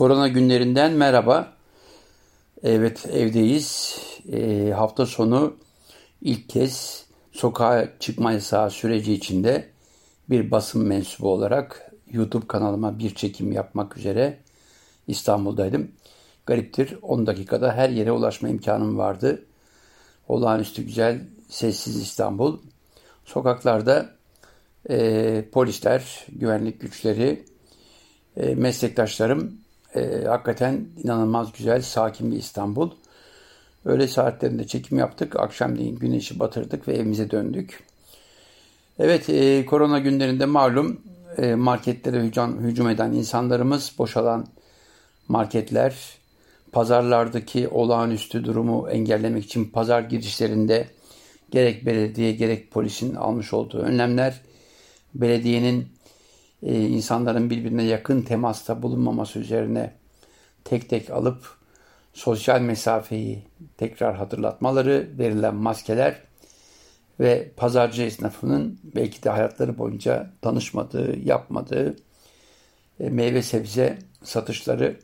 Korona 0.00 0.28
günlerinden 0.28 0.92
merhaba. 0.92 1.52
Evet 2.62 3.06
evdeyiz. 3.06 3.98
E, 4.32 4.70
hafta 4.76 5.06
sonu 5.06 5.56
ilk 6.22 6.48
kez 6.48 7.04
sokağa 7.32 7.88
çıkma 7.98 8.32
yasağı 8.32 8.70
süreci 8.70 9.12
içinde 9.12 9.68
bir 10.30 10.50
basın 10.50 10.86
mensubu 10.86 11.28
olarak 11.28 11.92
YouTube 12.12 12.46
kanalıma 12.46 12.98
bir 12.98 13.14
çekim 13.14 13.52
yapmak 13.52 13.96
üzere 13.96 14.38
İstanbul'daydım. 15.06 15.90
Gariptir 16.46 16.98
10 17.02 17.26
dakikada 17.26 17.72
her 17.72 17.88
yere 17.88 18.12
ulaşma 18.12 18.48
imkanım 18.48 18.98
vardı. 18.98 19.44
Olağanüstü 20.28 20.82
güzel, 20.82 21.20
sessiz 21.48 21.96
İstanbul. 21.96 22.58
Sokaklarda 23.24 24.10
e, 24.90 25.44
polisler, 25.52 26.26
güvenlik 26.28 26.80
güçleri, 26.80 27.44
e, 28.36 28.54
meslektaşlarım 28.54 29.59
e, 29.94 30.24
hakikaten 30.24 30.86
inanılmaz 31.04 31.52
güzel, 31.52 31.82
sakin 31.82 32.32
bir 32.32 32.36
İstanbul. 32.36 32.90
Öğle 33.84 34.08
saatlerinde 34.08 34.66
çekim 34.66 34.98
yaptık. 34.98 35.40
Akşamleyin 35.40 35.96
güneşi 35.96 36.38
batırdık 36.38 36.88
ve 36.88 36.94
evimize 36.94 37.30
döndük. 37.30 37.82
Evet, 38.98 39.30
e, 39.30 39.66
korona 39.66 39.98
günlerinde 39.98 40.46
malum 40.46 41.00
e, 41.38 41.54
marketlere 41.54 42.20
hücum, 42.20 42.60
hücum 42.64 42.88
eden 42.88 43.12
insanlarımız, 43.12 43.92
boşalan 43.98 44.46
marketler, 45.28 45.94
pazarlardaki 46.72 47.68
olağanüstü 47.68 48.44
durumu 48.44 48.88
engellemek 48.90 49.44
için 49.44 49.64
pazar 49.64 50.02
girişlerinde 50.02 50.88
gerek 51.50 51.86
belediye 51.86 52.32
gerek 52.32 52.70
polisin 52.70 53.14
almış 53.14 53.52
olduğu 53.52 53.78
önlemler, 53.78 54.40
belediyenin 55.14 55.88
e, 56.62 56.80
insanların 56.80 57.50
birbirine 57.50 57.82
yakın 57.82 58.22
temasta 58.22 58.82
bulunmaması 58.82 59.38
üzerine 59.38 59.92
tek 60.64 60.88
tek 60.88 61.10
alıp 61.10 61.60
sosyal 62.12 62.60
mesafeyi 62.60 63.42
tekrar 63.76 64.16
hatırlatmaları, 64.16 65.08
verilen 65.18 65.54
maskeler 65.54 66.22
ve 67.20 67.50
pazarcı 67.56 68.02
esnafının 68.02 68.80
belki 68.82 69.22
de 69.22 69.30
hayatları 69.30 69.78
boyunca 69.78 70.30
tanışmadığı, 70.42 71.18
yapmadığı 71.18 71.96
e, 73.00 73.10
meyve 73.10 73.42
sebze 73.42 73.98
satışları. 74.22 74.96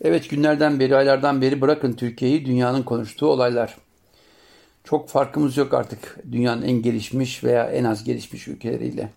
Evet 0.00 0.30
günlerden 0.30 0.80
beri, 0.80 0.96
aylardan 0.96 1.42
beri 1.42 1.60
bırakın 1.60 1.92
Türkiye'yi 1.92 2.46
dünyanın 2.46 2.82
konuştuğu 2.82 3.26
olaylar. 3.26 3.76
Çok 4.84 5.08
farkımız 5.08 5.56
yok 5.56 5.74
artık 5.74 6.18
dünyanın 6.32 6.62
en 6.62 6.82
gelişmiş 6.82 7.44
veya 7.44 7.70
en 7.70 7.84
az 7.84 8.04
gelişmiş 8.04 8.48
ülkeleriyle. 8.48 9.10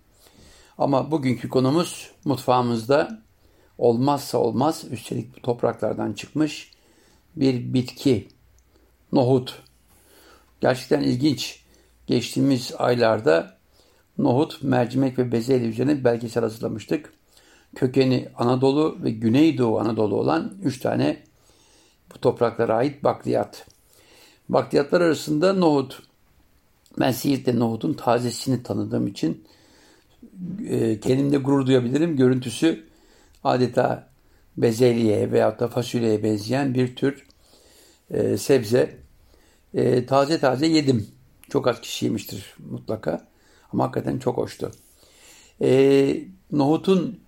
Ama 0.80 1.10
bugünkü 1.10 1.48
konumuz 1.48 2.10
mutfağımızda 2.24 3.22
olmazsa 3.78 4.38
olmaz, 4.38 4.84
üstelik 4.90 5.36
bu 5.36 5.42
topraklardan 5.42 6.12
çıkmış 6.12 6.70
bir 7.36 7.74
bitki, 7.74 8.28
nohut. 9.12 9.62
Gerçekten 10.60 11.00
ilginç. 11.00 11.64
Geçtiğimiz 12.06 12.72
aylarda 12.78 13.56
nohut, 14.18 14.62
mercimek 14.62 15.18
ve 15.18 15.32
bezelye 15.32 15.68
üzerine 15.68 16.04
belgesel 16.04 16.42
hazırlamıştık. 16.42 17.12
Kökeni 17.74 18.28
Anadolu 18.36 18.98
ve 19.02 19.10
Güneydoğu 19.10 19.80
Anadolu 19.80 20.16
olan 20.16 20.54
üç 20.62 20.80
tane 20.80 21.22
bu 22.14 22.20
topraklara 22.20 22.76
ait 22.76 23.04
bakliyat. 23.04 23.66
Bakliyatlar 24.48 25.00
arasında 25.00 25.52
nohut. 25.52 26.02
Ben 27.00 27.12
Siirt'te 27.12 27.58
nohutun 27.58 27.92
tazesini 27.92 28.62
tanıdığım 28.62 29.06
için 29.06 29.44
e, 30.68 31.00
kendimde 31.00 31.36
gurur 31.36 31.66
duyabilirim. 31.66 32.16
Görüntüsü 32.16 32.84
adeta 33.44 34.10
bezelye 34.56 35.32
veya 35.32 35.58
da 35.58 35.68
fasulyeye 35.68 36.22
benzeyen 36.22 36.74
bir 36.74 36.96
tür 36.96 37.26
e, 38.10 38.36
sebze. 38.36 38.96
E, 39.74 40.06
taze 40.06 40.40
taze 40.40 40.66
yedim. 40.66 41.08
Çok 41.48 41.68
az 41.68 41.80
kişi 41.80 42.04
yemiştir 42.04 42.54
mutlaka. 42.70 43.28
Ama 43.72 43.84
hakikaten 43.84 44.18
çok 44.18 44.36
hoştu. 44.36 44.70
E, 45.62 46.16
nohutun 46.52 47.20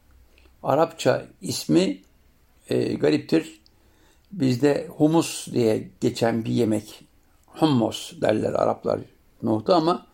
Arapça 0.62 1.26
ismi 1.40 1.98
e, 2.68 2.94
gariptir. 2.94 3.62
Bizde 4.32 4.86
humus 4.88 5.52
diye 5.52 5.88
geçen 6.00 6.44
bir 6.44 6.50
yemek. 6.50 7.04
Hummus 7.46 8.20
derler 8.20 8.52
Araplar 8.52 9.00
nohutu 9.42 9.74
ama 9.74 10.06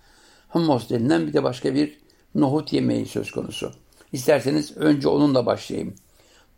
hummus 0.48 0.90
denilen 0.90 1.26
bir 1.26 1.32
de 1.32 1.42
başka 1.42 1.74
bir 1.74 1.98
nohut 2.40 2.72
yemeği 2.72 3.06
söz 3.06 3.30
konusu. 3.30 3.72
İsterseniz 4.12 4.76
önce 4.76 5.08
onunla 5.08 5.46
başlayayım. 5.46 5.94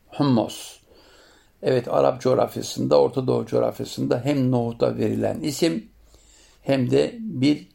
Hummus. 0.09 0.81
Evet 1.63 1.89
Arap 1.89 2.21
coğrafyasında, 2.21 3.01
Orta 3.01 3.27
Doğu 3.27 3.47
coğrafyasında 3.47 4.21
hem 4.25 4.51
nohuta 4.51 4.97
verilen 4.97 5.41
isim 5.41 5.89
hem 6.63 6.91
de 6.91 7.17
bir 7.19 7.69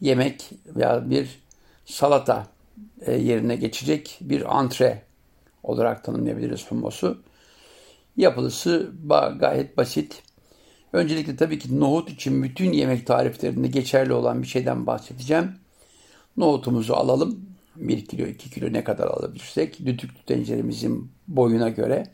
yemek 0.00 0.50
veya 0.66 1.10
bir 1.10 1.42
salata 1.84 2.46
e, 3.06 3.12
yerine 3.12 3.56
geçecek 3.56 4.18
bir 4.20 4.58
antre 4.58 5.02
olarak 5.62 6.04
tanımlayabiliriz 6.04 6.70
hummusu. 6.70 7.22
Yapılısı 8.16 8.92
gayet 9.38 9.76
basit. 9.76 10.22
Öncelikle 10.92 11.36
tabii 11.36 11.58
ki 11.58 11.80
nohut 11.80 12.10
için 12.10 12.42
bütün 12.42 12.72
yemek 12.72 13.06
tariflerinde 13.06 13.68
geçerli 13.68 14.12
olan 14.12 14.42
bir 14.42 14.46
şeyden 14.46 14.86
bahsedeceğim. 14.86 15.52
Nohutumuzu 16.36 16.94
alalım. 16.94 17.40
1 17.76 18.06
kilo 18.06 18.26
2 18.26 18.50
kilo 18.50 18.72
ne 18.72 18.84
kadar 18.84 19.06
alabilirsek 19.06 19.78
düdüklü 19.78 20.22
tenceremizin 20.26 21.10
boyuna 21.28 21.68
göre 21.68 22.06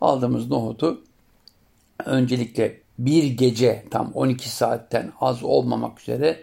aldığımız 0.00 0.50
nohutu 0.50 1.02
öncelikle 2.04 2.80
bir 2.98 3.24
gece 3.24 3.84
tam 3.90 4.12
12 4.12 4.48
saatten 4.50 5.12
az 5.20 5.42
olmamak 5.42 6.00
üzere 6.00 6.42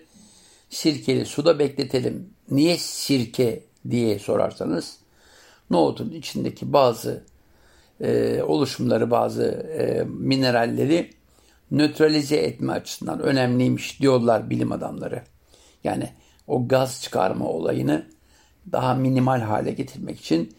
sirkeli 0.69 1.25
suda 1.25 1.59
bekletelim. 1.59 2.30
Niye 2.51 2.78
sirke 2.78 3.63
diye 3.90 4.19
sorarsanız 4.19 4.97
nohutun 5.69 6.12
içindeki 6.12 6.74
bazı 6.74 7.24
e, 8.01 8.41
oluşumları, 8.44 9.12
bazı 9.12 9.44
e, 9.80 10.03
mineralleri 10.03 11.09
nötralize 11.72 12.35
etme 12.35 12.74
açısından 12.74 13.19
önemliymiş 13.19 14.01
diyorlar 14.01 14.50
bilim 14.50 14.72
adamları. 14.72 15.24
Yani 15.84 16.09
o 16.47 16.68
gaz 16.68 17.02
çıkarma 17.02 17.46
olayını 17.46 18.06
daha 18.72 18.94
minimal 18.94 19.41
hale 19.41 19.72
getirmek 19.72 20.19
için 20.19 20.56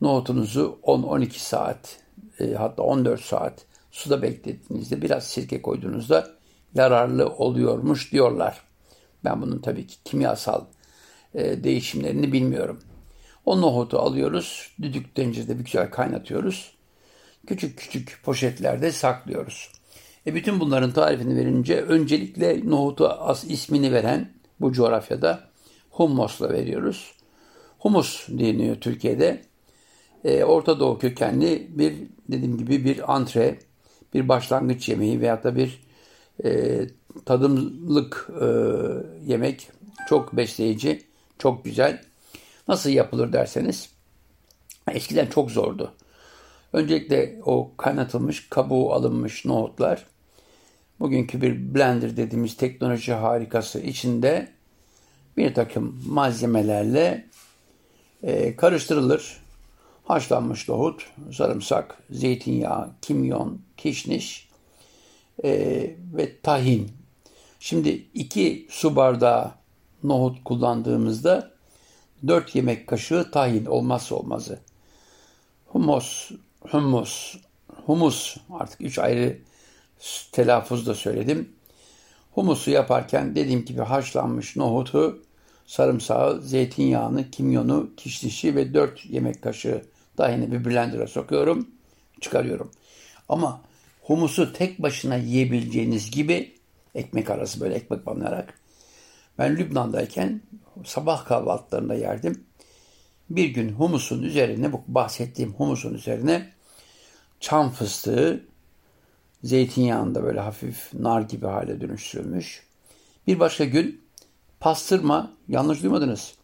nohutunuzu 0.00 0.78
10-12 0.82 1.30
saat 1.38 1.96
e, 2.40 2.54
hatta 2.54 2.82
14 2.82 3.20
saat 3.20 3.66
suda 3.90 4.22
beklettiğinizde 4.22 5.02
biraz 5.02 5.26
sirke 5.26 5.62
koyduğunuzda 5.62 6.30
yararlı 6.74 7.28
oluyormuş 7.28 8.12
diyorlar. 8.12 8.60
Ben 9.24 9.42
bunun 9.42 9.58
tabii 9.58 9.86
ki 9.86 9.96
kimyasal 10.04 10.64
e, 11.34 11.64
değişimlerini 11.64 12.32
bilmiyorum. 12.32 12.80
O 13.46 13.60
nohutu 13.60 13.98
alıyoruz, 13.98 14.70
düdük 14.82 15.14
tencerede 15.14 15.58
bir 15.58 15.64
güzel 15.64 15.90
kaynatıyoruz. 15.90 16.72
Küçük 17.46 17.78
küçük 17.78 18.20
poşetlerde 18.24 18.92
saklıyoruz. 18.92 19.72
E 20.26 20.34
bütün 20.34 20.60
bunların 20.60 20.92
tarifini 20.92 21.36
verince 21.36 21.82
öncelikle 21.82 22.70
nohutu 22.70 23.08
as 23.08 23.44
ismini 23.44 23.92
veren 23.92 24.32
bu 24.60 24.72
coğrafyada 24.72 25.40
hummosla 25.90 26.50
veriyoruz. 26.50 27.14
Humus 27.78 28.28
deniyor 28.28 28.76
Türkiye'de. 28.76 29.42
E, 30.24 30.44
Orta 30.44 30.80
Doğu 30.80 30.98
kökenli 30.98 31.66
bir 31.70 31.94
dediğim 32.28 32.58
gibi 32.58 32.84
bir 32.84 33.14
antre, 33.14 33.58
bir 34.14 34.28
başlangıç 34.28 34.88
yemeği 34.88 35.20
veyahut 35.20 35.44
da 35.44 35.56
bir 35.56 35.82
e, 36.44 36.80
tadımlık 37.24 38.30
e, 38.40 38.46
yemek. 39.26 39.70
Çok 40.08 40.36
besleyici, 40.36 41.02
çok 41.38 41.64
güzel. 41.64 42.02
Nasıl 42.68 42.90
yapılır 42.90 43.32
derseniz 43.32 43.90
eskiden 44.92 45.26
çok 45.26 45.50
zordu. 45.50 45.92
Öncelikle 46.72 47.40
o 47.44 47.76
kaynatılmış, 47.76 48.48
kabuğu 48.48 48.92
alınmış 48.92 49.44
nohutlar 49.44 50.06
bugünkü 51.00 51.42
bir 51.42 51.74
blender 51.74 52.16
dediğimiz 52.16 52.56
teknoloji 52.56 53.12
harikası 53.12 53.80
içinde 53.80 54.48
bir 55.36 55.54
takım 55.54 56.02
malzemelerle 56.06 57.26
e, 58.22 58.56
karıştırılır. 58.56 59.40
Haşlanmış 60.04 60.68
nohut, 60.68 61.06
sarımsak, 61.32 61.98
zeytinyağı, 62.10 62.90
kimyon, 63.02 63.60
kişniş 63.76 64.48
e, 65.44 65.50
ve 66.16 66.40
tahin. 66.42 66.90
Şimdi 67.60 68.04
iki 68.14 68.66
su 68.70 68.96
bardağı 68.96 69.50
nohut 70.04 70.44
kullandığımızda 70.44 71.50
4 72.26 72.54
yemek 72.54 72.86
kaşığı 72.86 73.30
tahin 73.32 73.66
olmazsa 73.66 74.14
olmazı. 74.14 74.58
Humus, 75.66 76.30
humus, 76.60 77.36
humus 77.86 78.36
artık 78.50 78.80
üç 78.80 78.98
ayrı 78.98 79.38
telaffuzda 80.32 80.94
söyledim. 80.94 81.48
Humusu 82.30 82.70
yaparken 82.70 83.34
dediğim 83.34 83.64
gibi 83.64 83.80
haşlanmış 83.80 84.56
nohutu, 84.56 85.22
sarımsağı, 85.66 86.42
zeytinyağını, 86.42 87.30
kimyonu, 87.30 87.90
kişnişi 87.96 88.56
ve 88.56 88.74
4 88.74 89.06
yemek 89.06 89.42
kaşığı 89.42 89.84
tahini 90.16 90.52
bir 90.52 90.64
blender'a 90.64 91.06
sokuyorum. 91.06 91.68
çıkarıyorum. 92.20 92.70
Ama 93.28 93.62
humusu 94.02 94.52
tek 94.52 94.82
başına 94.82 95.16
yiyebileceğiniz 95.16 96.10
gibi 96.10 96.54
ekmek 96.94 97.30
arası 97.30 97.60
böyle 97.60 97.74
ekmek 97.74 98.06
banlayarak 98.06 98.60
ben 99.38 99.56
Lübnan'dayken 99.56 100.40
sabah 100.84 101.24
kahvaltılarında 101.24 101.94
yerdim. 101.94 102.44
Bir 103.30 103.48
gün 103.48 103.72
humusun 103.72 104.22
üzerine 104.22 104.72
bu 104.72 104.84
bahsettiğim 104.88 105.52
humusun 105.52 105.94
üzerine 105.94 106.52
çam 107.40 107.70
fıstığı 107.70 108.44
zeytinyağında 109.44 110.22
böyle 110.22 110.40
hafif 110.40 110.94
nar 110.94 111.20
gibi 111.20 111.46
hale 111.46 111.80
dönüştürülmüş. 111.80 112.66
Bir 113.26 113.40
başka 113.40 113.64
gün 113.64 114.00
pastırma 114.60 115.32
yanlış 115.48 115.82
duymadınız. 115.82 116.34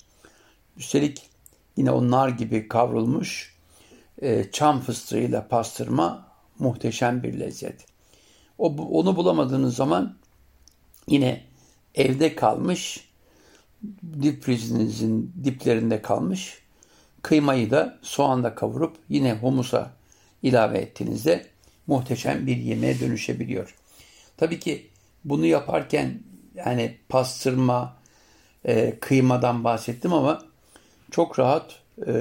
Üstelik 0.76 1.30
yine 1.76 1.90
o 1.90 2.10
nar 2.10 2.28
gibi 2.28 2.68
kavrulmuş 2.68 3.56
e, 4.22 4.50
çam 4.50 4.80
fıstığıyla 4.80 5.48
pastırma 5.48 6.26
muhteşem 6.58 7.22
bir 7.22 7.40
lezzet. 7.40 7.86
O, 8.58 8.66
onu 8.76 9.16
bulamadığınız 9.16 9.76
zaman 9.76 10.16
yine 11.08 11.44
evde 11.94 12.34
kalmış 12.34 13.08
dip 14.22 14.42
frizinizin 14.42 15.32
diplerinde 15.44 16.02
kalmış 16.02 16.62
kıymayı 17.22 17.70
da 17.70 17.98
soğanla 18.02 18.54
kavurup 18.54 18.96
yine 19.08 19.34
humusa 19.34 19.90
ilave 20.42 20.78
ettiğinizde 20.78 21.46
muhteşem 21.86 22.46
bir 22.46 22.56
yemeğe 22.56 23.00
dönüşebiliyor. 23.00 23.74
Tabii 24.36 24.60
ki 24.60 24.86
bunu 25.24 25.46
yaparken 25.46 26.20
yani 26.54 26.96
pastırma, 27.08 27.96
e, 28.64 28.98
kıymadan 29.00 29.64
bahsettim 29.64 30.12
ama 30.12 30.44
çok 31.10 31.38
rahat 31.38 31.80
e, 32.06 32.12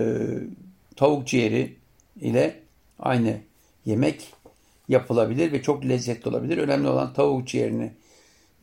tavuk 0.96 1.28
ciğeri 1.28 1.76
ile 2.22 2.60
aynı 3.00 3.38
yemek 3.86 4.34
yapılabilir 4.90 5.52
ve 5.52 5.62
çok 5.62 5.86
lezzetli 5.86 6.30
olabilir. 6.30 6.58
Önemli 6.58 6.88
olan 6.88 7.14
tavuk 7.14 7.48
ciğerini 7.48 7.94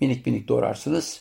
minik 0.01 0.27
minik 0.27 0.49
doğrarsınız. 0.49 1.21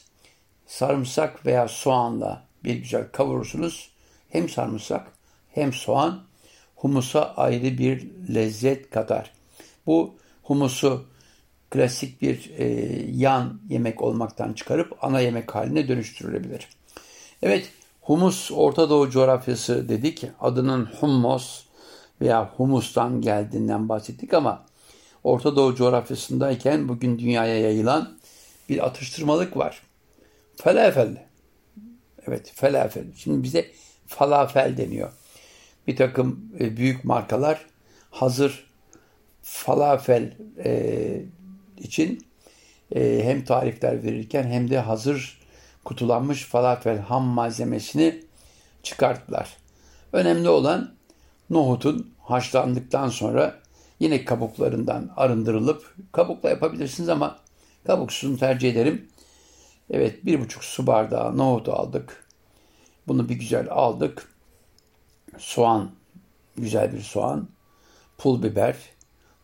Sarımsak 0.68 1.46
veya 1.46 1.68
soğanla 1.68 2.44
bir 2.64 2.76
güzel 2.76 3.08
kavurursunuz. 3.12 3.92
Hem 4.30 4.50
sarımsak 4.50 5.08
hem 5.52 5.74
soğan 5.74 6.24
humusa 6.76 7.34
ayrı 7.38 7.78
bir 7.78 8.08
lezzet 8.34 8.90
katar. 8.90 9.32
Bu 9.88 10.16
humusu 10.44 11.06
klasik 11.70 12.22
bir 12.22 12.52
e, 12.58 12.66
yan 13.12 13.62
yemek 13.70 14.02
olmaktan 14.02 14.54
çıkarıp 14.54 14.98
ana 15.02 15.20
yemek 15.20 15.56
haline 15.56 15.88
dönüştürülebilir. 15.88 16.70
Evet, 17.42 17.70
humus 18.02 18.52
Orta 18.52 18.90
Doğu 18.90 19.10
coğrafyası 19.10 19.90
dedik. 19.90 20.26
Adının 20.40 20.86
hummus 20.86 21.66
veya 22.22 22.46
humustan 22.58 23.22
geldiğinden 23.22 23.90
bahsettik 23.90 24.34
ama 24.34 24.66
Orta 25.24 25.56
Doğu 25.56 25.76
coğrafyasındayken 25.76 26.90
bugün 26.90 27.20
dünyaya 27.20 27.60
yayılan 27.60 28.18
bir 28.70 28.86
atıştırmalık 28.86 29.58
var. 29.58 29.82
Falafel. 30.56 31.26
Evet, 32.28 32.52
falafel. 32.56 33.04
Şimdi 33.16 33.44
bize 33.44 33.72
falafel 34.08 34.78
deniyor. 34.78 35.12
Bir 35.88 35.96
takım 35.96 36.52
e, 36.60 36.78
büyük 36.78 37.06
markalar 37.06 37.66
hazır 38.12 38.71
falafel 39.42 40.38
e, 40.64 41.22
için 41.78 42.26
e, 42.96 43.22
hem 43.24 43.44
tarifler 43.44 44.04
verirken 44.04 44.44
hem 44.44 44.70
de 44.70 44.80
hazır 44.80 45.42
kutulanmış 45.84 46.46
falafel 46.46 47.00
ham 47.00 47.24
malzemesini 47.24 48.24
çıkarttılar. 48.84 49.58
Önemli 50.14 50.50
olan 50.50 50.94
nohutun 51.50 52.14
haşlandıktan 52.20 53.10
sonra 53.10 53.60
yine 54.00 54.26
kabuklarından 54.26 55.10
arındırılıp 55.18 55.96
kabukla 56.12 56.50
yapabilirsiniz 56.50 57.10
ama 57.10 57.40
kabuksuzunu 57.88 58.38
tercih 58.38 58.72
ederim. 58.72 59.08
Evet 59.90 60.26
bir 60.26 60.40
buçuk 60.40 60.64
su 60.64 60.88
bardağı 60.88 61.38
nohutu 61.38 61.74
aldık. 61.74 62.26
Bunu 63.08 63.30
bir 63.30 63.36
güzel 63.36 63.68
aldık. 63.70 64.32
Soğan, 65.38 65.92
güzel 66.58 66.94
bir 66.94 67.02
soğan, 67.02 67.48
pul 68.18 68.44
biber, 68.44 68.76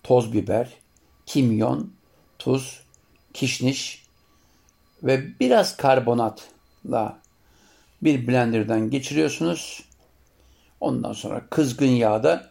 toz 0.08 0.34
biber, 0.34 0.70
kimyon, 1.26 1.94
tuz, 2.40 2.80
kişniş 3.34 4.04
ve 5.04 5.40
biraz 5.40 5.78
karbonatla 5.78 7.20
bir 8.02 8.28
blenderdan 8.28 8.90
geçiriyorsunuz. 8.90 9.84
Ondan 10.80 11.14
sonra 11.14 11.48
kızgın 11.50 11.88
yağda 11.88 12.50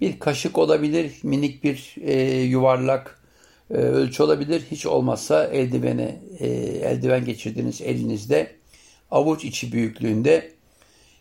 bir 0.00 0.18
kaşık 0.18 0.58
olabilir, 0.58 1.12
minik 1.22 1.64
bir 1.64 1.94
e, 2.00 2.40
yuvarlak 2.42 3.22
e, 3.70 3.74
ölçü 3.74 4.22
olabilir. 4.22 4.62
Hiç 4.70 4.86
olmazsa 4.86 5.44
eldivene, 5.44 6.20
e, 6.38 6.46
eldiven 6.82 7.24
geçirdiğiniz 7.24 7.80
elinizde 7.80 8.56
avuç 9.10 9.44
içi 9.44 9.72
büyüklüğünde 9.72 10.52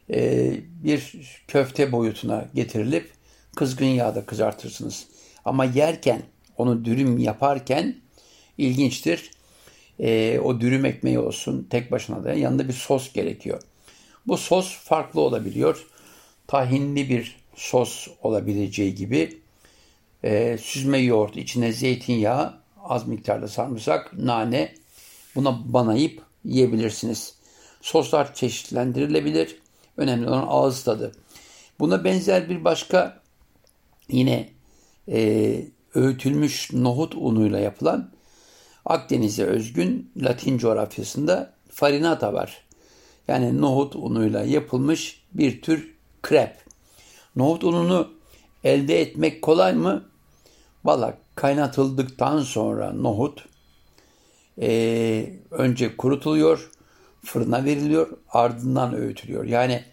e, 0.09 0.51
bir 0.83 1.13
köfte 1.47 1.91
boyutuna 1.91 2.45
getirilip 2.56 3.11
kızgın 3.56 3.85
yağda 3.85 4.25
kızartırsınız. 4.25 5.14
Ama 5.45 5.65
yerken, 5.65 6.21
onu 6.57 6.86
dürüm 6.86 7.18
yaparken 7.18 7.95
ilginçtir. 8.57 9.31
E, 10.00 10.39
o 10.39 10.62
dürüm 10.62 10.86
ekmeği 10.86 11.19
olsun 11.19 11.68
tek 11.69 11.92
başına 11.92 12.24
da 12.24 12.33
yanında 12.33 12.68
bir 12.68 12.74
sos 12.74 13.13
gerekiyor. 13.13 13.62
Bu 14.27 14.38
sos 14.38 14.77
farklı 14.77 15.21
olabiliyor. 15.21 15.88
Tahinli 16.47 17.09
bir 17.09 17.36
sos 17.56 18.07
olabileceği 18.21 18.95
gibi 18.95 19.42
e, 20.24 20.57
süzme 20.57 20.97
yoğurt, 20.97 21.38
içine 21.38 21.71
zeytinyağı, 21.71 22.53
az 22.83 23.07
miktarda 23.07 23.47
sarımsak, 23.47 24.13
nane 24.13 24.75
buna 25.36 25.74
banayıp 25.74 26.21
yiyebilirsiniz. 26.44 27.36
Soslar 27.81 28.33
çeşitlendirilebilir. 28.33 29.56
Önemli 29.97 30.27
olan 30.27 30.45
ağız 30.50 30.83
tadı. 30.83 31.12
Buna 31.80 32.03
benzer 32.03 32.50
bir 32.50 32.63
başka 32.63 33.21
yine 34.09 34.55
e, 35.12 35.62
öğütülmüş 35.96 36.74
nohut 36.74 37.16
unuyla 37.16 37.60
yapılan 37.60 38.12
Akdeniz'e 38.86 39.44
özgün 39.44 40.12
Latin 40.18 40.57
coğrafyasında 40.57 41.54
farinata 41.69 42.34
var. 42.34 42.66
Yani 43.28 43.62
nohut 43.62 43.96
unuyla 43.96 44.44
yapılmış 44.44 45.22
bir 45.34 45.62
tür 45.62 45.96
krep. 46.22 46.57
Nohut 47.36 47.63
ununu 47.63 48.07
elde 48.63 49.02
etmek 49.02 49.42
kolay 49.42 49.74
mı? 49.74 50.06
Valla 50.85 51.18
kaynatıldıktan 51.35 52.42
sonra 52.42 52.94
nohut 52.94 53.45
e, 54.62 55.33
önce 55.52 55.97
kurutuluyor, 55.97 56.71
fırına 57.26 57.66
veriliyor, 57.66 58.07
ardından 58.30 58.94
öğütülüyor. 58.94 59.44
Yani 59.44 59.83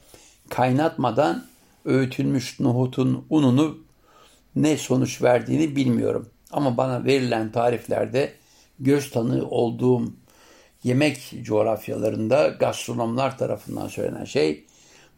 kaynatmadan 0.49 1.47
öğütülmüş 1.85 2.61
nohutun 2.61 3.27
ununu 3.31 3.79
ne 4.57 4.77
sonuç 4.77 5.23
verdiğini 5.23 5.77
bilmiyorum. 5.77 6.29
Ama 6.51 6.77
bana 6.77 7.05
verilen 7.05 7.53
tariflerde 7.53 8.33
göz 8.81 9.11
tanığı 9.11 9.47
olduğum 9.49 10.13
yemek 10.85 11.35
coğrafyalarında 11.43 12.49
gastronomlar 12.49 13.39
tarafından 13.39 13.89
söylenen 13.89 14.25
şey 14.25 14.65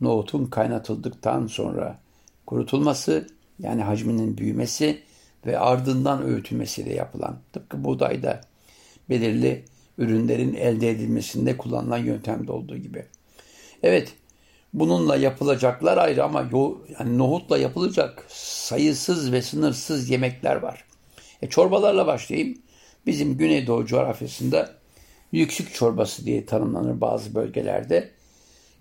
nohutun 0.01 0.47
kaynatıldıktan 0.47 1.47
sonra 1.47 1.99
kurutulması 2.47 3.27
yani 3.59 3.83
hacminin 3.83 4.39
büyümesi 4.39 5.03
ve 5.47 5.59
ardından 5.59 6.23
öğütülmesiyle 6.23 6.95
yapılan 6.95 7.39
tıpkı 7.53 7.85
buğdayda 7.85 8.41
belirli 9.11 9.65
ürünlerin 9.99 10.55
elde 10.55 10.91
edilmesinde 10.91 11.57
kullanılan 11.57 11.99
yöntemde 11.99 12.53
olduğu 12.53 12.77
gibi. 12.77 13.07
Evet 13.83 14.13
bununla 14.75 15.17
yapılacaklar 15.17 15.99
ayrı 15.99 16.25
ama 16.25 16.49
yo, 16.53 16.79
yani 16.99 17.19
nohutla 17.19 17.59
yapılacak 17.59 18.25
sayısız 18.29 19.33
ve 19.33 19.43
sınırsız 19.43 20.11
yemekler 20.11 20.57
var. 20.57 20.85
E, 21.43 21.49
çorbalarla 21.49 22.07
başlayayım. 22.07 22.59
Bizim 23.07 23.37
Güneydoğu 23.37 23.87
coğrafyasında 23.87 24.75
yüksük 25.33 25.75
çorbası 25.75 26.27
diye 26.27 26.47
tanımlanır 26.47 27.01
bazı 27.01 27.35
bölgelerde. 27.35 28.11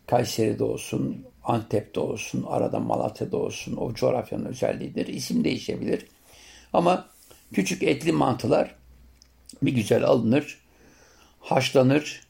Kayseri'de 0.07 0.63
olsun, 0.63 1.25
Antep'te 1.43 1.99
olsun, 1.99 2.45
arada 2.47 2.79
Malatya'da 2.79 3.37
olsun 3.37 3.75
o 3.75 3.93
coğrafyanın 3.93 4.45
özelliğidir. 4.45 5.07
İsim 5.07 5.43
değişebilir. 5.43 6.05
Ama 6.73 7.09
küçük 7.53 7.83
etli 7.83 8.11
mantılar 8.11 8.75
bir 9.61 9.71
güzel 9.71 10.03
alınır, 10.03 10.57
haşlanır, 11.39 12.21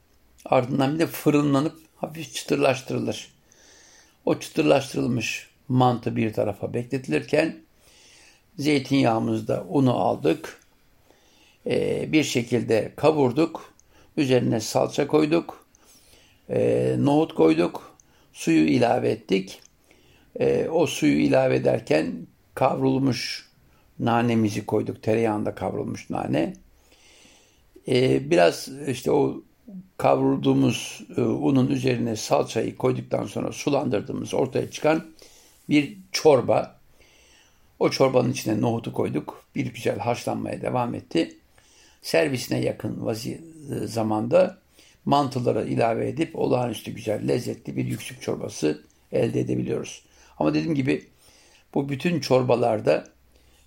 ardından 0.44 0.94
bir 0.94 0.98
de 0.98 1.06
fırınlanıp 1.06 1.76
hafif 1.96 2.34
çıtırlaştırılır. 2.34 3.33
O 4.26 4.38
çıtırlaştırılmış 4.38 5.48
mantı 5.68 6.16
bir 6.16 6.32
tarafa 6.32 6.74
bekletilirken 6.74 7.56
zeytinyağımızda 8.58 9.64
unu 9.68 9.94
aldık. 9.94 10.60
Ee, 11.66 12.12
bir 12.12 12.24
şekilde 12.24 12.92
kavurduk. 12.96 13.74
Üzerine 14.16 14.60
salça 14.60 15.06
koyduk. 15.06 15.66
Ee, 16.50 16.96
nohut 16.98 17.34
koyduk. 17.34 17.96
Suyu 18.32 18.66
ilave 18.66 19.10
ettik. 19.10 19.60
Ee, 20.40 20.68
o 20.68 20.86
suyu 20.86 21.18
ilave 21.18 21.56
ederken 21.56 22.26
kavrulmuş 22.54 23.48
nanemizi 23.98 24.66
koyduk. 24.66 25.02
Tereyağında 25.02 25.54
kavrulmuş 25.54 26.10
nane. 26.10 26.54
Biraz 28.30 28.68
işte 28.88 29.10
o 29.10 29.42
kavrulduğumuz 29.96 31.00
e, 31.16 31.20
unun 31.20 31.68
üzerine 31.68 32.16
salçayı 32.16 32.76
koyduktan 32.76 33.26
sonra 33.26 33.52
sulandırdığımız 33.52 34.34
ortaya 34.34 34.70
çıkan 34.70 35.06
bir 35.68 35.98
çorba. 36.12 36.78
O 37.78 37.90
çorbanın 37.90 38.32
içine 38.32 38.60
nohutu 38.60 38.92
koyduk. 38.92 39.44
Bir 39.54 39.66
güzel 39.66 39.98
haşlanmaya 39.98 40.62
devam 40.62 40.94
etti. 40.94 41.36
Servisine 42.02 42.60
yakın 42.60 43.06
vazi 43.06 43.40
e, 43.70 43.86
zamanda 43.86 44.58
mantıları 45.04 45.68
ilave 45.68 46.08
edip 46.08 46.36
olağanüstü 46.36 46.90
güzel, 46.90 47.28
lezzetli 47.28 47.76
bir 47.76 47.84
yüksük 47.84 48.22
çorbası 48.22 48.82
elde 49.12 49.40
edebiliyoruz. 49.40 50.02
Ama 50.38 50.54
dediğim 50.54 50.74
gibi 50.74 51.04
bu 51.74 51.88
bütün 51.88 52.20
çorbalarda 52.20 53.04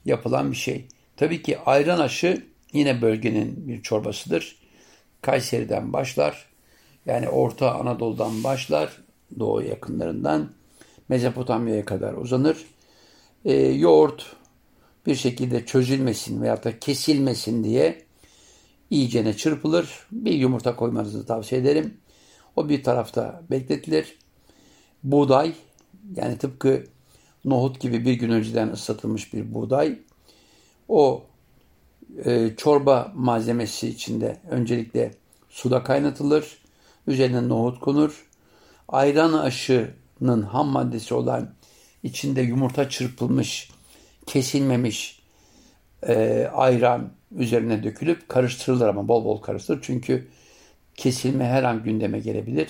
yapılan 0.05 0.51
bir 0.51 0.57
şey. 0.57 0.85
Tabii 1.17 1.41
ki 1.41 1.59
ayran 1.59 1.99
aşı 1.99 2.45
yine 2.73 3.01
bölgenin 3.01 3.67
bir 3.67 3.81
çorbasıdır. 3.81 4.55
Kayseri'den 5.21 5.93
başlar. 5.93 6.45
Yani 7.05 7.29
Orta 7.29 7.75
Anadolu'dan 7.75 8.43
başlar. 8.43 9.03
Doğu 9.39 9.61
yakınlarından 9.61 10.49
Mezopotamya'ya 11.09 11.85
kadar 11.85 12.13
uzanır. 12.13 12.65
E, 13.45 13.53
yoğurt 13.53 14.35
bir 15.05 15.15
şekilde 15.15 15.65
çözülmesin 15.65 16.41
veya 16.41 16.63
da 16.63 16.79
kesilmesin 16.79 17.63
diye 17.63 18.05
iyicene 18.89 19.37
çırpılır. 19.37 20.07
Bir 20.11 20.33
yumurta 20.33 20.75
koymanızı 20.75 21.25
tavsiye 21.25 21.61
ederim. 21.61 21.97
O 22.55 22.69
bir 22.69 22.83
tarafta 22.83 23.43
bekletilir. 23.51 24.17
Buğday 25.03 25.53
yani 26.15 26.37
tıpkı 26.37 26.83
nohut 27.45 27.79
gibi 27.79 28.05
bir 28.05 28.13
gün 28.13 28.29
önceden 28.29 28.67
ıslatılmış 28.67 29.33
bir 29.33 29.53
buğday. 29.53 29.99
O 30.87 31.23
e, 32.25 32.55
çorba 32.57 33.11
malzemesi 33.15 33.87
içinde 33.87 34.37
öncelikle 34.49 35.13
suda 35.49 35.83
kaynatılır. 35.83 36.57
Üzerine 37.07 37.49
nohut 37.49 37.79
konur. 37.79 38.25
Ayran 38.87 39.33
aşının 39.33 40.41
ham 40.41 40.67
maddesi 40.67 41.13
olan 41.13 41.53
içinde 42.03 42.41
yumurta 42.41 42.89
çırpılmış, 42.89 43.69
kesilmemiş 44.25 45.19
e, 46.07 46.47
ayran 46.53 47.09
üzerine 47.35 47.83
dökülüp 47.83 48.29
karıştırılır 48.29 48.87
ama 48.87 49.07
bol 49.07 49.25
bol 49.25 49.37
karıştırılır. 49.37 49.83
Çünkü 49.83 50.27
kesilme 50.95 51.45
her 51.45 51.63
an 51.63 51.83
gündeme 51.83 52.19
gelebilir. 52.19 52.67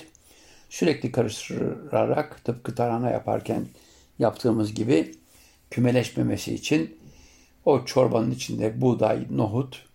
Sürekli 0.69 1.11
karıştırarak 1.11 2.43
tıpkı 2.45 2.75
tarhana 2.75 3.09
yaparken 3.09 3.65
yaptığımız 4.19 4.73
gibi 4.73 5.11
kümeleşmemesi 5.71 6.53
için 6.53 6.97
o 7.67 7.85
çorbanın 7.85 8.31
içinde 8.31 8.81
buğday, 8.81 9.27
nohut, 9.29 9.85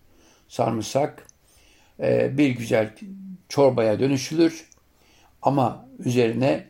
sarımsak 0.48 1.26
e, 2.00 2.38
bir 2.38 2.50
güzel 2.50 2.94
çorbaya 3.48 4.00
dönüşülür. 4.00 4.68
Ama 5.42 5.88
üzerine 5.98 6.66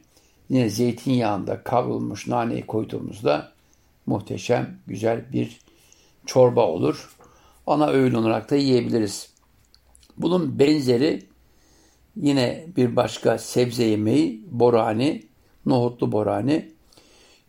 yine 0.48 0.68
zeytinyağında 0.68 1.62
kavrulmuş 1.62 2.26
naneyi 2.26 2.66
koyduğumuzda 2.66 3.52
muhteşem 4.06 4.78
güzel 4.86 5.32
bir 5.32 5.58
çorba 6.26 6.66
olur. 6.66 7.16
Ana 7.66 7.88
öğün 7.88 8.14
olarak 8.14 8.50
da 8.50 8.56
yiyebiliriz. 8.56 9.30
Bunun 10.16 10.58
benzeri 10.58 11.26
yine 12.16 12.66
bir 12.76 12.96
başka 12.96 13.38
sebze 13.38 13.84
yemeği 13.84 14.44
borani, 14.50 15.26
nohutlu 15.66 16.12
borani. 16.12 16.72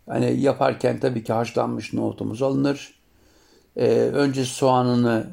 Yani 0.07 0.41
yaparken 0.41 0.99
tabii 0.99 1.23
ki 1.23 1.33
haşlanmış 1.33 1.93
nohutumuz 1.93 2.41
alınır. 2.41 3.02
Ee, 3.77 3.85
önce 4.13 4.45
soğanını 4.45 5.27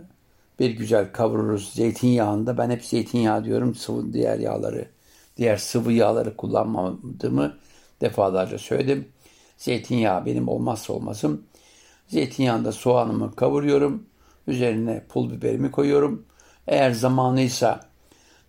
bir 0.59 0.71
güzel 0.71 1.13
kavururuz 1.13 1.73
zeytinyağında. 1.73 2.59
Ben 2.59 2.71
hep 2.71 2.85
zeytinyağı 2.85 3.45
diyorum. 3.45 3.75
Sıvı 3.75 4.13
diğer 4.13 4.39
yağları, 4.39 4.89
diğer 5.37 5.57
sıvı 5.57 5.93
yağları 5.93 6.37
kullanmadığımı 6.37 7.59
defalarca 8.01 8.59
söyledim. 8.59 9.09
Zeytinyağı 9.57 10.27
benim 10.27 10.49
olmazsa 10.49 10.93
olmazım. 10.93 11.45
Zeytinyağında 12.09 12.73
soğanımı 12.73 13.37
kavuruyorum. 13.37 14.07
Üzerine 14.47 15.05
pul 15.09 15.31
biberimi 15.31 15.71
koyuyorum. 15.71 16.27
Eğer 16.67 16.91
zamanıysa 16.91 17.81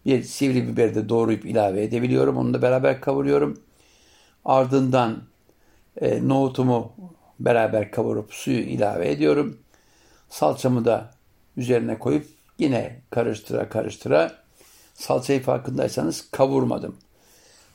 bir 0.05 0.23
sivri 0.23 0.67
biberi 0.67 0.95
de 0.95 1.09
doğrayıp 1.09 1.45
ilave 1.45 1.83
edebiliyorum. 1.83 2.37
Onu 2.37 2.53
da 2.53 2.61
beraber 2.61 3.01
kavuruyorum. 3.01 3.57
Ardından 4.45 5.23
e, 6.01 6.27
nohutumu 6.27 6.93
beraber 7.39 7.91
kavurup 7.91 8.33
suyu 8.33 8.59
ilave 8.59 9.11
ediyorum. 9.11 9.60
Salçamı 10.31 10.85
da 10.85 11.11
üzerine 11.57 11.99
koyup 11.99 12.27
yine 12.59 13.01
karıştıra 13.09 13.69
karıştıra 13.69 14.31
salçayı 14.93 15.43
farkındaysanız 15.43 16.31
kavurmadım. 16.31 16.95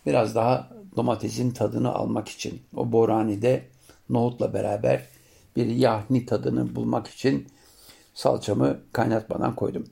Biraz 0.06 0.34
daha 0.34 0.70
domatesin 0.96 1.50
tadını 1.50 1.94
almak 1.94 2.28
için 2.28 2.62
o 2.76 2.92
boranide 2.92 3.64
nohutla 4.10 4.54
beraber 4.54 5.06
bir 5.56 5.66
yahni 5.66 6.26
tadını 6.26 6.76
bulmak 6.76 7.06
için 7.06 7.46
salçamı 8.14 8.78
kaynatmadan 8.92 9.54
koydum. 9.54 9.86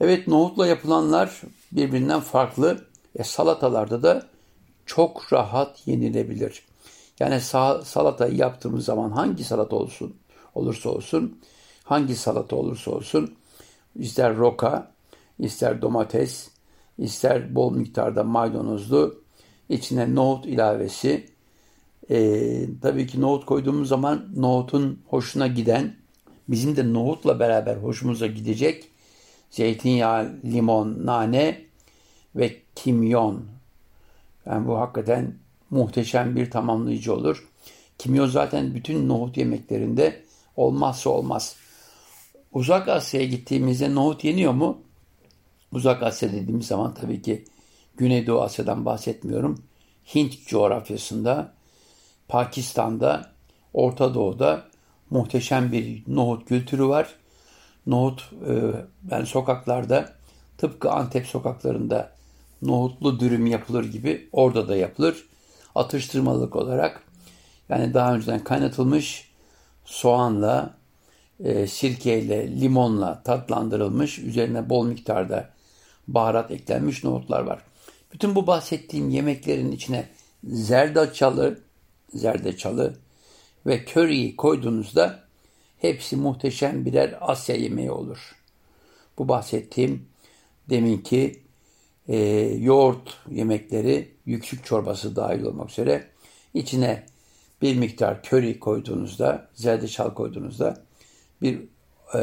Evet 0.00 0.28
nohutla 0.28 0.66
yapılanlar 0.66 1.40
birbirinden 1.72 2.20
farklı. 2.20 2.84
E, 3.16 3.24
salatalarda 3.24 4.02
da 4.02 4.26
çok 4.86 5.32
rahat 5.32 5.86
yenilebilir. 5.86 6.62
Yani 7.20 7.40
salata 7.84 8.28
yaptığımız 8.28 8.84
zaman 8.84 9.10
hangi 9.10 9.44
salata 9.44 9.76
olsun 9.76 10.16
olursa 10.54 10.90
olsun, 10.90 11.40
hangi 11.90 12.16
salata 12.16 12.56
olursa 12.56 12.90
olsun, 12.90 13.34
ister 13.96 14.36
roka, 14.36 14.92
ister 15.38 15.82
domates, 15.82 16.50
ister 16.98 17.54
bol 17.54 17.72
miktarda 17.72 18.24
maydanozlu, 18.24 19.22
içine 19.68 20.14
nohut 20.14 20.46
ilavesi. 20.46 21.30
E, 22.10 22.66
tabii 22.82 23.06
ki 23.06 23.20
nohut 23.20 23.46
koyduğumuz 23.46 23.88
zaman 23.88 24.28
nohutun 24.36 25.00
hoşuna 25.08 25.46
giden, 25.46 25.96
bizim 26.48 26.76
de 26.76 26.92
nohutla 26.92 27.40
beraber 27.40 27.76
hoşumuza 27.76 28.26
gidecek 28.26 28.90
zeytinyağı, 29.50 30.32
limon, 30.44 31.06
nane 31.06 31.64
ve 32.36 32.56
kimyon. 32.74 33.44
Yani 34.46 34.66
bu 34.66 34.78
hakikaten 34.78 35.34
muhteşem 35.70 36.36
bir 36.36 36.50
tamamlayıcı 36.50 37.14
olur. 37.14 37.48
Kimyon 37.98 38.26
zaten 38.26 38.74
bütün 38.74 39.08
nohut 39.08 39.36
yemeklerinde 39.36 40.22
olmazsa 40.56 41.10
olmaz. 41.10 41.56
Uzak 42.52 42.88
Asya'ya 42.88 43.26
gittiğimizde 43.26 43.94
nohut 43.94 44.24
yeniyor 44.24 44.52
mu? 44.52 44.82
Uzak 45.72 46.02
Asya 46.02 46.32
dediğimiz 46.32 46.66
zaman 46.66 46.94
tabii 46.94 47.22
ki 47.22 47.44
Güneydoğu 47.96 48.42
Asya'dan 48.42 48.84
bahsetmiyorum. 48.84 49.62
Hint 50.14 50.46
coğrafyasında, 50.46 51.52
Pakistan'da, 52.28 53.32
Orta 53.74 54.14
Doğu'da 54.14 54.64
muhteşem 55.10 55.72
bir 55.72 56.02
nohut 56.06 56.48
kültürü 56.48 56.86
var. 56.86 57.14
Nohut 57.86 58.30
e, 58.48 58.52
yani 59.10 59.26
sokaklarda 59.26 60.12
tıpkı 60.58 60.90
Antep 60.90 61.26
sokaklarında 61.26 62.12
nohutlu 62.62 63.20
dürüm 63.20 63.46
yapılır 63.46 63.84
gibi 63.84 64.28
orada 64.32 64.68
da 64.68 64.76
yapılır. 64.76 65.26
Atıştırmalık 65.74 66.56
olarak 66.56 67.02
yani 67.68 67.94
daha 67.94 68.14
önceden 68.14 68.44
kaynatılmış 68.44 69.30
soğanla, 69.84 70.74
e, 71.44 71.66
sirkeyle, 71.66 72.60
limonla 72.60 73.22
tatlandırılmış, 73.22 74.18
üzerine 74.18 74.70
bol 74.70 74.86
miktarda 74.86 75.50
baharat 76.08 76.50
eklenmiş 76.50 77.04
nohutlar 77.04 77.40
var. 77.40 77.62
Bütün 78.12 78.34
bu 78.34 78.46
bahsettiğim 78.46 79.10
yemeklerin 79.10 79.72
içine 79.72 80.08
zerdeçalı, 80.44 81.60
zerdeçalı 82.14 82.94
ve 83.66 83.84
köriyi 83.84 84.36
koyduğunuzda 84.36 85.20
hepsi 85.78 86.16
muhteşem 86.16 86.84
birer 86.84 87.18
Asya 87.20 87.56
yemeği 87.56 87.90
olur. 87.90 88.36
Bu 89.18 89.28
bahsettiğim 89.28 90.06
deminki 90.70 91.42
e, 92.08 92.18
yoğurt 92.58 93.16
yemekleri, 93.30 94.14
yüksük 94.26 94.64
çorbası 94.64 95.16
dahil 95.16 95.42
olmak 95.42 95.70
üzere 95.70 96.06
içine 96.54 97.06
bir 97.62 97.76
miktar 97.76 98.22
köri 98.22 98.60
koyduğunuzda, 98.60 99.48
zerdeçal 99.54 100.14
koyduğunuzda 100.14 100.89
bir 101.42 101.60
e, 102.14 102.20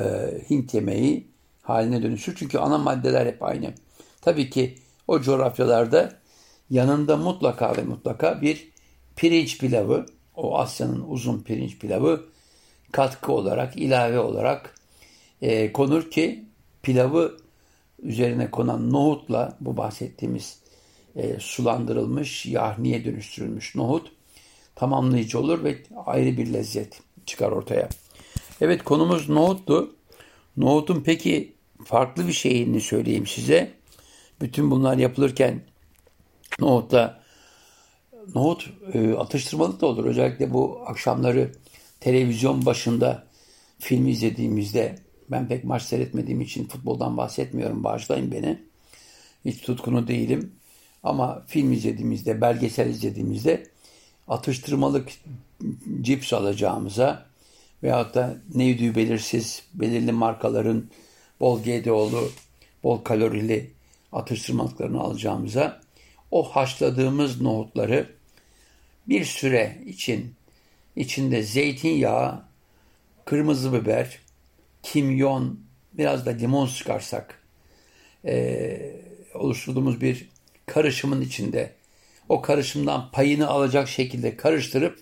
Hint 0.49 0.73
yemeği 0.73 1.27
haline 1.61 2.03
dönüşür. 2.03 2.35
Çünkü 2.35 2.57
ana 2.57 2.77
maddeler 2.77 3.25
hep 3.25 3.43
aynı. 3.43 3.73
Tabii 4.21 4.49
ki 4.49 4.75
o 5.07 5.21
coğrafyalarda 5.21 6.19
yanında 6.69 7.17
mutlaka 7.17 7.77
ve 7.77 7.81
mutlaka 7.81 8.41
bir 8.41 8.71
pirinç 9.15 9.57
pilavı, 9.57 10.05
o 10.35 10.57
Asya'nın 10.57 11.05
uzun 11.07 11.39
pirinç 11.39 11.79
pilavı 11.79 12.25
katkı 12.91 13.31
olarak, 13.31 13.77
ilave 13.77 14.19
olarak 14.19 14.75
e, 15.41 15.73
konur 15.73 16.11
ki 16.11 16.45
pilavı 16.83 17.37
üzerine 17.99 18.51
konan 18.51 18.91
nohutla 18.91 19.57
bu 19.61 19.77
bahsettiğimiz 19.77 20.59
e, 21.15 21.39
sulandırılmış, 21.39 22.45
yahniye 22.45 23.05
dönüştürülmüş 23.05 23.75
nohut 23.75 24.11
tamamlayıcı 24.75 25.39
olur 25.39 25.63
ve 25.63 25.77
ayrı 26.05 26.37
bir 26.37 26.53
lezzet 26.53 27.01
çıkar 27.25 27.51
ortaya. 27.51 27.89
Evet 28.61 28.83
konumuz 28.83 29.29
nohuttu. 29.29 29.95
Nohutun 30.57 31.03
peki 31.05 31.53
farklı 31.85 32.27
bir 32.27 32.33
şeyini 32.33 32.81
söyleyeyim 32.81 33.27
size. 33.27 33.71
Bütün 34.41 34.71
bunlar 34.71 34.97
yapılırken 34.97 35.61
nohutla 36.59 37.23
nohut 38.35 38.69
e, 38.93 39.13
atıştırmalık 39.13 39.81
da 39.81 39.85
olur. 39.85 40.05
Özellikle 40.05 40.53
bu 40.53 40.83
akşamları 40.85 41.51
televizyon 41.99 42.65
başında 42.65 43.23
film 43.79 44.07
izlediğimizde 44.07 44.95
ben 45.31 45.47
pek 45.47 45.63
maç 45.63 45.81
seyretmediğim 45.81 46.41
için 46.41 46.67
futboldan 46.67 47.17
bahsetmiyorum. 47.17 47.83
Bağışlayın 47.83 48.31
beni. 48.31 48.59
Hiç 49.45 49.61
tutkunu 49.61 50.07
değilim. 50.07 50.51
Ama 51.03 51.43
film 51.47 51.71
izlediğimizde, 51.71 52.41
belgesel 52.41 52.89
izlediğimizde 52.89 53.67
atıştırmalık 54.27 55.09
cips 56.01 56.33
alacağımıza 56.33 57.26
veyahut 57.83 58.15
da 58.15 58.37
neydi 58.55 58.95
belirsiz 58.95 59.63
belirli 59.73 60.11
markaların 60.11 60.89
bol 61.39 61.63
GDO'lu, 61.63 62.31
bol 62.83 62.97
kalorili 62.97 63.71
atıştırmalıklarını 64.11 65.01
alacağımıza 65.01 65.81
o 66.31 66.43
haşladığımız 66.43 67.41
nohutları 67.41 68.09
bir 69.07 69.25
süre 69.25 69.77
için 69.85 70.33
içinde 70.95 71.43
zeytinyağı, 71.43 72.43
kırmızı 73.25 73.73
biber, 73.73 74.19
kimyon, 74.83 75.59
biraz 75.93 76.25
da 76.25 76.29
limon 76.29 76.65
sıkarsak 76.65 77.43
e, 78.25 79.01
oluşturduğumuz 79.33 80.01
bir 80.01 80.29
karışımın 80.65 81.21
içinde 81.21 81.73
o 82.29 82.41
karışımdan 82.41 83.11
payını 83.11 83.47
alacak 83.47 83.89
şekilde 83.89 84.37
karıştırıp 84.37 84.99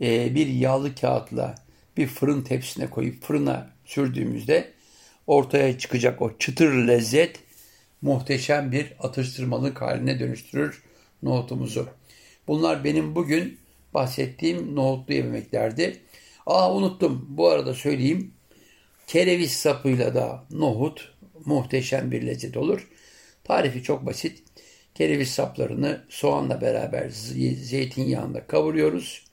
e, 0.00 0.34
bir 0.34 0.46
yağlı 0.46 0.94
kağıtla 0.94 1.63
bir 1.96 2.06
fırın 2.06 2.42
tepsisine 2.42 2.90
koyup 2.90 3.22
fırına 3.22 3.70
sürdüğümüzde 3.84 4.72
ortaya 5.26 5.78
çıkacak 5.78 6.22
o 6.22 6.38
çıtır 6.38 6.74
lezzet 6.74 7.40
muhteşem 8.02 8.72
bir 8.72 8.92
atıştırmalık 9.00 9.82
haline 9.82 10.20
dönüştürür 10.20 10.82
nohutumuzu. 11.22 11.88
Bunlar 12.46 12.84
benim 12.84 13.14
bugün 13.14 13.58
bahsettiğim 13.94 14.76
nohutlu 14.76 15.14
yemeklerdi. 15.14 16.00
Aa 16.46 16.74
unuttum. 16.74 17.26
Bu 17.28 17.48
arada 17.48 17.74
söyleyeyim. 17.74 18.34
Kereviz 19.06 19.52
sapıyla 19.52 20.14
da 20.14 20.44
nohut 20.50 21.14
muhteşem 21.44 22.10
bir 22.10 22.22
lezzet 22.22 22.56
olur. 22.56 22.88
Tarifi 23.44 23.82
çok 23.82 24.06
basit. 24.06 24.42
Kereviz 24.94 25.30
saplarını 25.30 26.04
soğanla 26.08 26.60
beraber 26.60 27.08
zeytinyağında 27.08 28.46
kavuruyoruz. 28.46 29.24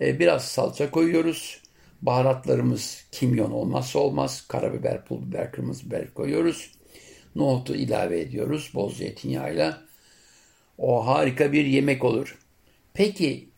Ee, 0.00 0.18
biraz 0.18 0.44
salça 0.44 0.90
koyuyoruz. 0.90 1.62
Baharatlarımız 2.02 3.04
kimyon 3.12 3.50
olmazsa 3.50 3.98
olmaz. 3.98 4.44
Karabiber, 4.48 5.04
pul 5.04 5.22
biber, 5.26 5.52
kırmızı 5.52 5.86
biber 5.86 6.14
koyuyoruz. 6.14 6.70
Nohutu 7.36 7.74
ilave 7.74 8.20
ediyoruz 8.20 8.70
bol 8.74 8.92
zeytinyağıyla. 8.92 9.82
O 10.78 11.06
harika 11.06 11.52
bir 11.52 11.64
yemek 11.64 12.04
olur. 12.04 12.38
Peki 12.94 13.48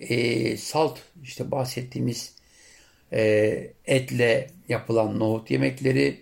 e, 0.00 0.56
salt 0.56 0.98
işte 1.22 1.50
bahsettiğimiz 1.50 2.34
e, 3.12 3.20
etle 3.86 4.50
yapılan 4.68 5.18
nohut 5.18 5.50
yemekleri 5.50 6.20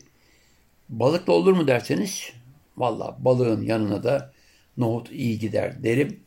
balıkla 0.88 1.33
olur 1.33 1.52
mu 1.52 1.66
derseniz 1.66 2.33
valla 2.76 3.16
balığın 3.18 3.62
yanına 3.62 4.04
da 4.04 4.33
nohut 4.76 5.12
iyi 5.12 5.38
gider 5.38 5.83
derim. 5.83 6.21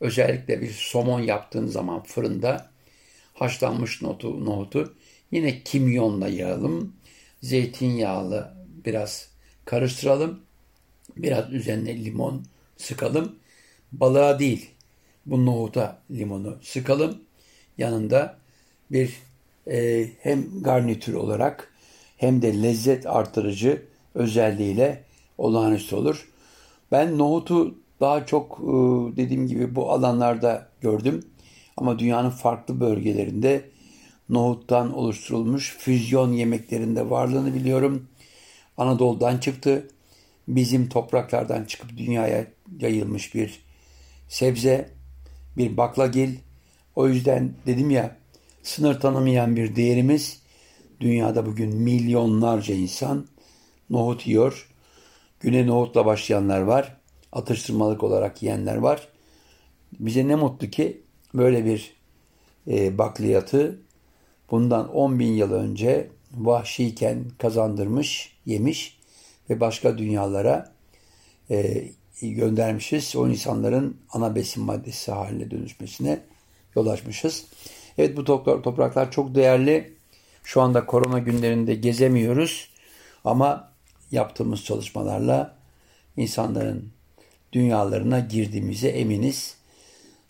Özellikle 0.00 0.60
bir 0.60 0.70
somon 0.70 1.20
yaptığın 1.20 1.66
zaman 1.66 2.02
fırında 2.02 2.73
haşlanmış 3.34 4.02
nohutu, 4.02 4.44
nohutu 4.44 4.94
yine 5.30 5.62
kimyonla 5.62 6.28
yağalım. 6.28 6.96
Zeytinyağlı 7.42 8.54
biraz 8.84 9.28
karıştıralım. 9.64 10.40
Biraz 11.16 11.52
üzerine 11.52 12.04
limon 12.04 12.44
sıkalım. 12.76 13.36
Balığa 13.92 14.38
değil 14.38 14.70
bu 15.26 15.46
nohuta 15.46 16.02
limonu 16.10 16.58
sıkalım. 16.62 17.18
Yanında 17.78 18.38
bir 18.90 19.22
e, 19.70 20.08
hem 20.20 20.62
garnitür 20.62 21.14
olarak 21.14 21.72
hem 22.16 22.42
de 22.42 22.62
lezzet 22.62 23.06
artırıcı 23.06 23.82
özelliğiyle 24.14 25.04
olağanüstü 25.38 25.96
olur. 25.96 26.28
Ben 26.92 27.18
nohutu 27.18 27.74
daha 28.00 28.26
çok 28.26 28.58
e, 28.60 28.72
dediğim 29.16 29.46
gibi 29.46 29.74
bu 29.74 29.90
alanlarda 29.92 30.68
gördüm. 30.80 31.24
Ama 31.76 31.98
dünyanın 31.98 32.30
farklı 32.30 32.80
bölgelerinde 32.80 33.70
nohuttan 34.28 34.94
oluşturulmuş 34.94 35.76
füzyon 35.78 36.32
yemeklerinde 36.32 37.10
varlığını 37.10 37.54
biliyorum. 37.54 38.08
Anadolu'dan 38.76 39.38
çıktı. 39.38 39.88
Bizim 40.48 40.88
topraklardan 40.88 41.64
çıkıp 41.64 41.96
dünyaya 41.96 42.46
yayılmış 42.80 43.34
bir 43.34 43.60
sebze, 44.28 44.90
bir 45.56 45.76
baklagil. 45.76 46.34
O 46.96 47.08
yüzden 47.08 47.54
dedim 47.66 47.90
ya 47.90 48.16
sınır 48.62 49.00
tanımayan 49.00 49.56
bir 49.56 49.76
değerimiz. 49.76 50.42
Dünyada 51.00 51.46
bugün 51.46 51.76
milyonlarca 51.76 52.74
insan 52.74 53.26
nohut 53.90 54.26
yiyor. 54.26 54.68
Güne 55.40 55.66
nohutla 55.66 56.06
başlayanlar 56.06 56.60
var. 56.60 56.96
Atıştırmalık 57.32 58.02
olarak 58.02 58.42
yiyenler 58.42 58.76
var. 58.76 59.08
Bize 60.00 60.28
ne 60.28 60.34
mutlu 60.34 60.70
ki 60.70 61.03
böyle 61.34 61.64
bir 61.64 61.96
e, 62.68 62.98
bakliyatı 62.98 63.78
bundan 64.50 64.94
10 64.94 65.18
bin 65.18 65.32
yıl 65.32 65.52
önce 65.52 66.08
vahşiyken 66.34 67.24
kazandırmış, 67.38 68.36
yemiş 68.46 68.98
ve 69.50 69.60
başka 69.60 69.98
dünyalara 69.98 70.72
e, 71.50 71.84
göndermişiz. 72.22 73.16
O 73.16 73.28
insanların 73.28 73.96
ana 74.10 74.34
besin 74.34 74.64
maddesi 74.64 75.12
haline 75.12 75.50
dönüşmesine 75.50 76.20
yol 76.76 76.86
açmışız. 76.86 77.44
Evet 77.98 78.16
bu 78.16 78.24
topraklar 78.62 79.10
çok 79.10 79.34
değerli. 79.34 79.94
Şu 80.44 80.60
anda 80.60 80.86
korona 80.86 81.18
günlerinde 81.18 81.74
gezemiyoruz. 81.74 82.68
Ama 83.24 83.72
yaptığımız 84.10 84.64
çalışmalarla 84.64 85.56
insanların 86.16 86.92
dünyalarına 87.52 88.20
girdiğimize 88.20 88.88
eminiz. 88.88 89.56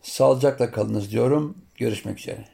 Sağlıcakla 0.05 0.71
kalınız 0.71 1.11
diyorum. 1.11 1.59
Görüşmek 1.75 2.19
üzere. 2.21 2.54